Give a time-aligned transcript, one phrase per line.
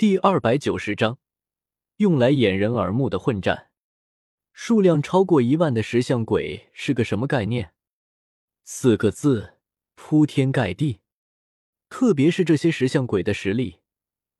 [0.00, 1.18] 第二百九十章，
[1.98, 3.68] 用来掩人耳目的混战，
[4.50, 7.74] 数量超过一万的石像鬼是个什么概念？
[8.64, 9.58] 四个字：
[9.96, 11.00] 铺天盖地。
[11.90, 13.80] 特别是这些石像鬼的实力，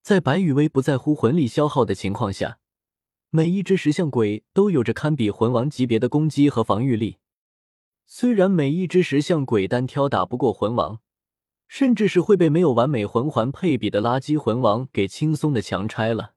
[0.01, 2.59] 在白羽薇不在乎魂力消耗的情况下，
[3.29, 7.19] 每一只石像鬼都有着堪比魂王级别的攻击和防御力。
[8.07, 11.03] 虽然每一只石像鬼单挑打不过魂王。
[11.71, 16.35] 甚至是会被没有完美魂环配比的垃圾魂王给轻松的强拆了，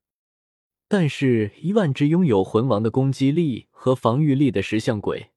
[0.87, 5.31] 但是，一万只拥有魂王的攻击力和防御力的石像鬼，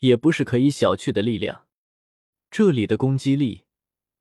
[0.00, 1.66] 也不是可以小觑的力量。
[2.50, 3.62] 这里的攻击力，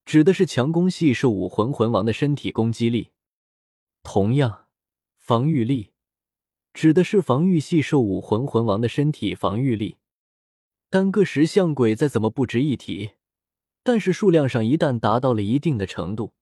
[0.05, 3.09] 指的是强攻系兽武魂魂王的身体攻击力；
[4.03, 4.67] 同样，
[5.17, 5.89] 防御力，
[6.71, 9.97] 指的是防御系兽武魂魂王的身体防御力。
[10.91, 13.13] 单个石像鬼再怎么不值一提。
[13.91, 16.35] 但是数量上一旦达到了一定的程度，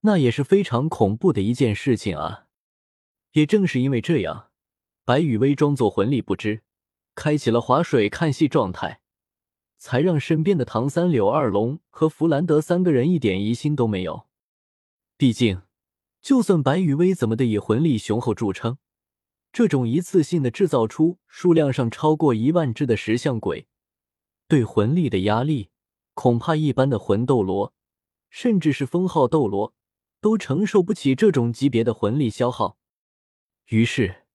[0.00, 2.46] 那也是非常恐怖的一件事情啊！
[3.32, 4.48] 也正是因为这样，
[5.04, 6.62] 白羽薇装作魂力不知，
[7.14, 9.02] 开启了划水看戏状态，
[9.76, 14.26] 才让身边的唐三、柳二龙和弗兰德三个人一点疑心都没有。
[15.18, 15.60] 毕竟，
[16.22, 18.78] 就算白羽薇怎么的以魂力雄厚著称，
[19.52, 23.66] 这种一次性的制造出数量上超过一万只的石像鬼，
[24.48, 25.68] 对魂力的压力。
[26.14, 27.74] 恐怕一般的魂斗罗，
[28.28, 29.74] 甚至是封号斗罗，
[30.20, 32.76] 都承受不起这种级别的魂力消耗。
[33.66, 34.26] 于是，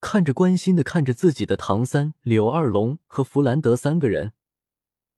[0.00, 4.32] 看着关心的看着自己的唐三、柳二龙和弗兰德三个人，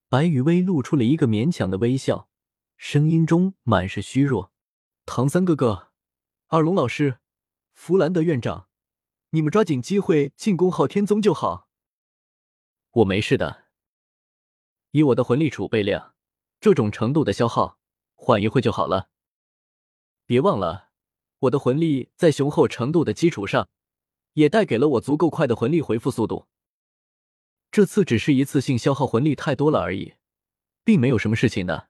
[0.09, 2.29] 白羽薇露出了一个勉强的微笑，
[2.77, 4.53] 声音中满是虚弱
[5.07, 5.89] ：“唐三哥哥，
[6.49, 7.19] 二龙老师，
[7.73, 8.69] 弗兰德院长，
[9.31, 11.69] 你们抓紧机会进攻昊天宗就好。
[12.91, 13.64] 我没事的。”
[14.95, 16.15] 以我的魂力储备量，
[16.61, 17.81] 这种程度的消耗，
[18.15, 19.09] 缓一会就好了。
[20.25, 20.91] 别忘了，
[21.41, 23.69] 我的魂力在雄厚程度的基础上，
[24.35, 26.47] 也带给了我足够快的魂力回复速度。
[27.73, 30.15] 这次只是一次性消耗魂力太多了而已，
[30.85, 31.89] 并没有什么事情的。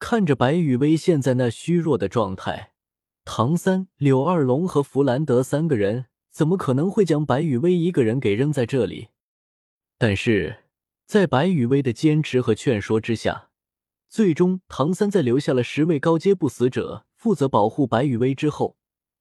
[0.00, 2.72] 看着白羽薇现在那虚弱的状态，
[3.24, 9.10] 唐三、柳二龙和弗兰德三个人怎么可能会将白羽薇一个人给扔在这里？
[9.96, 10.64] 但是。
[11.08, 13.48] 在白羽薇的坚持和劝说之下，
[14.10, 18.76] 最终唐三在留下了十位高阶不死者负责保护白羽薇之后，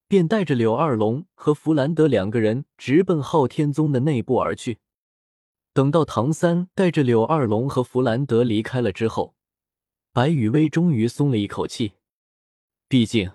[0.05, 4.79] 便带着柳二龙和弗兰德两个人直奔昊天宗的内部而去。
[5.71, 9.37] 等到唐三带着柳二龙和弗兰德离开了之后，
[10.11, 11.93] 白羽薇终于松了一口气。
[12.89, 13.31] 毕竟，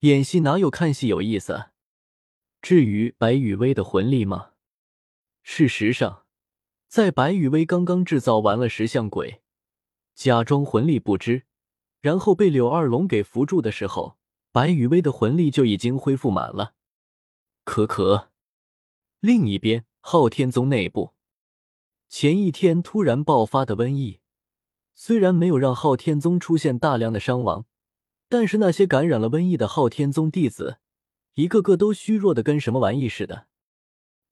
[0.00, 1.66] 演戏哪有看戏有意思？
[2.62, 4.52] 至于白羽薇的魂力吗？
[5.42, 6.23] 事实上。
[6.94, 9.42] 在白羽薇刚刚制造完了石像鬼，
[10.14, 11.42] 假装魂力不支，
[12.00, 14.16] 然后被柳二龙给扶住的时候，
[14.52, 16.74] 白羽薇的魂力就已经恢复满了。
[17.64, 18.30] 可可，
[19.18, 21.14] 另一边，昊天宗内部，
[22.08, 24.20] 前一天突然爆发的瘟疫，
[24.94, 27.66] 虽然没有让昊天宗出现大量的伤亡，
[28.28, 30.78] 但是那些感染了瘟疫的昊天宗弟子，
[31.34, 33.48] 一个个都虚弱的跟什么玩意似的。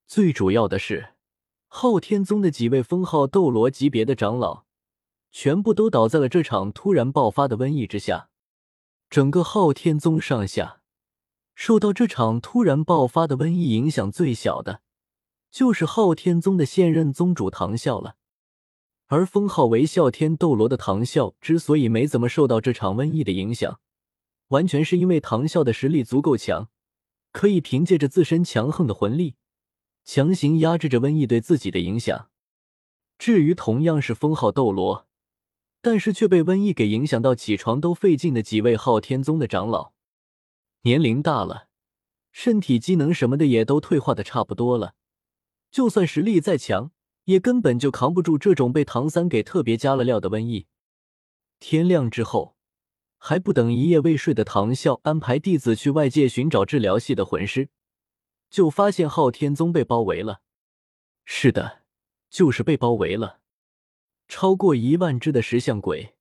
[0.07, 1.15] 最主要的是。
[1.75, 4.65] 昊天宗的几位封号斗罗级别的长老，
[5.31, 8.29] 全部都倒在了这场突然爆发的瘟疫之下。
[9.09, 10.83] 整个昊天宗上下，
[11.55, 14.83] 受到这场突然爆发的瘟疫影响最小的，
[15.51, 18.17] 就是昊天宗的现任宗主唐啸了。
[19.07, 23.81] 而封号为啸天斗罗的唐啸，之所以没怎么受到这场瘟疫的影响，
[24.49, 26.69] 完全是因为唐啸的实力足够强，
[27.33, 29.37] 可以凭借着自身强横的魂力。
[30.05, 32.29] 强行压制着瘟疫对自己的影响。
[33.19, 35.07] 至于同样是封号斗罗，
[35.81, 39.93] 但是却被瘟疫给影响到起床都费劲的几位昊天宗的长老，
[40.83, 41.69] 年龄大了，
[42.33, 44.95] 身体机能什么的也都退化的差不多了，
[45.71, 46.91] 就算实力再强，
[47.25, 50.67] 也根本就扛不住这种被唐三给特别加了料的瘟疫。
[51.61, 52.57] 天亮之后，
[53.19, 57.69] 还不等一夜未睡的唐啸安排弟子去外界寻找治疗系的魂师。
[58.53, 60.43] 就发现昊天宗被包围了，
[61.25, 61.85] 是的，
[62.29, 63.41] 就是被包围了。
[64.29, 66.15] 超过一万只的石像鬼，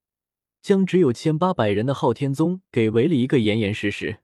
[0.61, 4.19] 将只有千八百人的昊天宗给围了一个严严实实。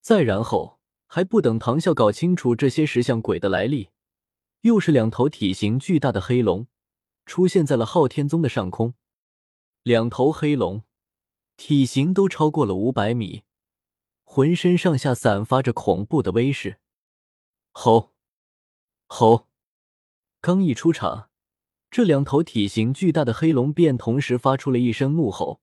[0.00, 0.78] 再然后，
[1.08, 3.88] 还不等唐啸搞清楚这些石像鬼的来历，
[4.60, 6.68] 又是两头体型巨大的黑龙
[7.26, 8.94] 出现在了昊天宗的上空。
[9.82, 10.84] 两头黑龙
[11.56, 13.42] 体型都超过了五百米，
[14.22, 16.78] 浑身上下散发着恐怖的威势。
[17.78, 18.14] 吼！
[19.06, 19.48] 吼！
[20.40, 21.28] 刚一出场，
[21.90, 25.60] 这两头体型巨大的黑龙便同时发出了一声怒吼，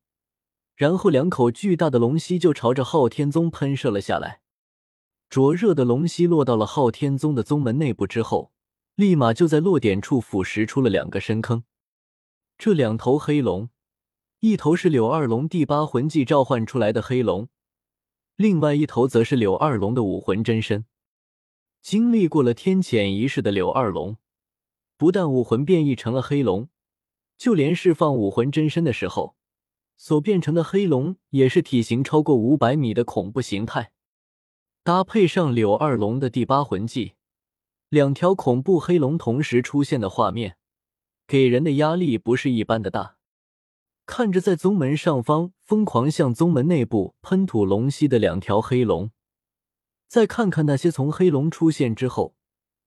[0.75, 4.42] 然后两口巨大的龙息就朝着昊天宗喷射了下来。
[5.27, 8.51] 灼热的龙息落到了昊天宗的宗门内部之后，
[8.94, 11.63] 立马就在落点处腐蚀出了两个深坑。
[12.60, 13.69] 这两头黑龙，
[14.42, 17.50] 一头是柳二龙第八魂技召唤出来的黑龙，
[18.36, 20.86] 另外一头则是柳二龙的武魂真身。
[21.83, 24.15] 经历过了天谴仪式的柳二龙，
[24.95, 26.69] 不但武魂变异成了黑龙，
[27.38, 29.35] 就连释放武魂真身的时候，
[29.97, 33.91] 所变成的黑龙也是体型超过五百米的恐怖形态。
[34.81, 37.15] 搭配上柳二龙的第八魂技，
[37.89, 40.56] 两条恐怖黑龙同时出现的画面，
[41.27, 43.18] 给人的压力不是一般的大。
[44.06, 49.12] 看着在宗门上方疯狂向宗门内部喷吐龙息的两条黑龙，
[50.13, 52.36] 再看看那些从黑龙出现之后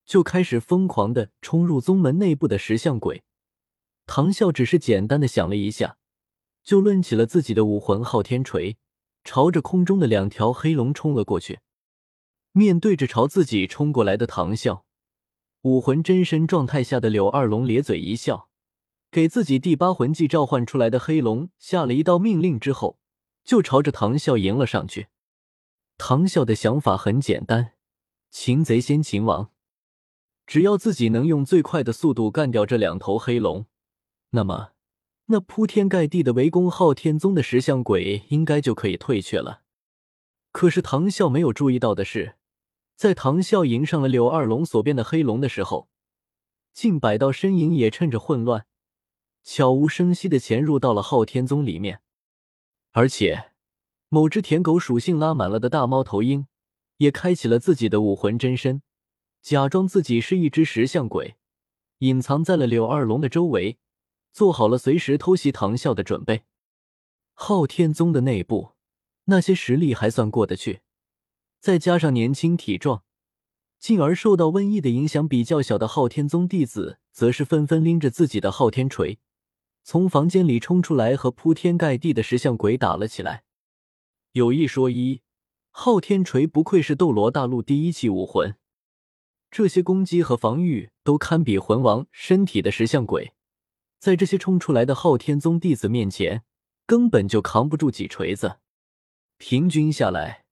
[0.04, 3.24] 就开始疯狂的冲入宗门内部的石像鬼，
[4.06, 5.96] 唐啸只是简单的想了一下，
[6.62, 8.76] 就抡起了自己的武魂昊天锤，
[9.24, 11.58] 朝着空中的两条黑龙冲了过去。
[12.52, 14.82] 面对着朝自己冲过来的唐啸，
[15.62, 18.48] 武魂真身状态下的柳二龙咧嘴一笑，
[19.10, 23.00] 给自己第八魂技召唤出来的黑龙下了一道命令之后，
[23.42, 25.08] 就朝着唐啸迎了上去。
[25.98, 27.72] 唐啸的想法很简单：
[28.30, 29.50] 擒贼先擒王，
[30.46, 33.66] 只要自己能用最快的速度干掉这两头黑龙，
[34.30, 34.72] 那么
[35.26, 39.62] 那铺天盖地的围攻昊天宗的石像鬼应该就可以退却了。
[40.52, 42.36] 可是唐啸没有注意到的是。
[42.94, 45.90] 在唐啸迎上了柳二龙所变的黑龙的时候，
[46.72, 48.64] 近百道身影也趁着混乱，
[49.42, 52.00] 悄无声息的潜入到了昊天宗里面。
[52.92, 53.52] 而且，
[54.16, 56.46] 某只舔狗属性拉满了的大猫头鹰，
[56.96, 58.80] 也开启了自己的武魂真身，
[59.42, 61.36] 假装自己是一只石像鬼，
[61.98, 63.76] 隐藏在了柳二龙的周围，
[64.32, 66.44] 做好了随时偷袭唐啸的准备。
[67.34, 68.70] 昊天宗的内部，
[69.26, 70.80] 那些实力还算过得去。
[71.60, 73.02] 再加上年轻体壮，
[73.78, 79.18] 进而受到瘟疫的影响比较小的昊天宗弟子，则是纷纷拎着自己的昊天锤，
[79.84, 83.42] 从房间里冲出来，和铺天盖地的石像鬼打了起来。
[84.36, 85.22] 有一说一，
[85.70, 88.54] 昊天锤不愧是斗罗大陆第一器武魂，
[89.50, 93.32] 这些攻击和防御都堪比魂王身体的石像鬼，
[93.98, 96.42] 在这些冲出来的昊天宗弟子面前，
[96.84, 98.58] 根本就扛不住几锤子。
[99.38, 100.44] 平均下来。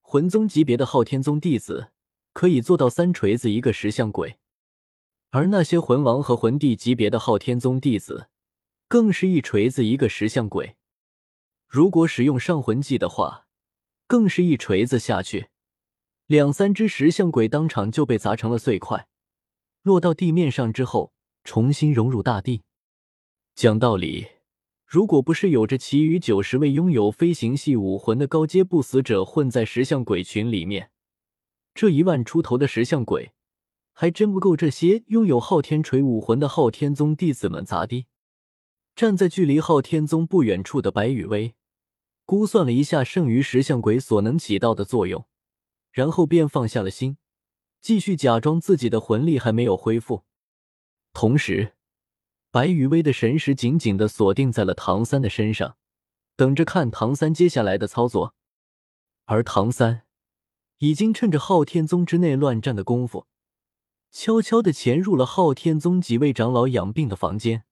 [0.00, 1.88] 魂宗级别的昊天宗弟子
[2.32, 4.38] 可以做到三锤子一个石像鬼，
[5.30, 8.28] 而那些魂王和魂帝级别的昊天宗弟子，
[8.86, 10.76] 更是一锤子一个石像鬼。
[11.74, 13.48] 如果使用上魂技的话，
[14.06, 15.48] 更是一锤子下去，
[16.26, 19.08] 两三只石像鬼当场就被砸成了碎块，
[19.82, 21.12] 落到地面上之后
[21.42, 22.62] 重新融入大地。
[23.56, 24.28] 讲道理。
[24.86, 30.92] 如果不是有着其余九十位拥有飞行系武魂的高阶不死者混在石像鬼群里面，
[31.74, 33.32] 这一万出头的石像鬼
[33.92, 38.06] 还真不够这些拥有昊天锤武魂的昊天宗弟子们砸的。
[38.94, 41.56] 站在距离昊天宗不远处的白羽薇，
[42.24, 45.26] 估算了一下剩余石像鬼所能起到的作用，
[45.92, 47.18] 然后便放下了心，
[47.80, 50.24] 继续假装自己的魂力还没有恢复，
[51.12, 51.72] 同时。
[52.50, 55.76] 白羽薇的神识紧紧的锁定在了唐三的身上，
[56.36, 58.36] 等着看唐三接下来的操作。
[59.24, 60.02] 而唐三
[60.78, 63.26] 已经趁着昊天宗之内乱战的功夫，
[64.12, 67.64] 悄悄的潜入了昊天宗几位长老养病的房间。